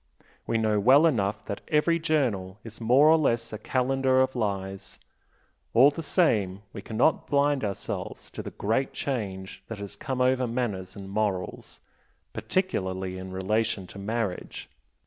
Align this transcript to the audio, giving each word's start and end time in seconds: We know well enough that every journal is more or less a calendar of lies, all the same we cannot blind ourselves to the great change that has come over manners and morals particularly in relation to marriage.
We 0.47 0.57
know 0.57 0.79
well 0.79 1.05
enough 1.05 1.45
that 1.45 1.61
every 1.67 1.99
journal 1.99 2.57
is 2.63 2.81
more 2.81 3.07
or 3.07 3.17
less 3.17 3.53
a 3.53 3.59
calendar 3.59 4.19
of 4.23 4.35
lies, 4.35 4.99
all 5.75 5.91
the 5.91 6.01
same 6.01 6.63
we 6.73 6.81
cannot 6.81 7.27
blind 7.27 7.63
ourselves 7.63 8.31
to 8.31 8.41
the 8.41 8.49
great 8.49 8.93
change 8.93 9.61
that 9.67 9.77
has 9.77 9.95
come 9.95 10.19
over 10.19 10.47
manners 10.47 10.95
and 10.95 11.07
morals 11.07 11.81
particularly 12.33 13.19
in 13.19 13.31
relation 13.31 13.85
to 13.85 13.99
marriage. 13.99 14.71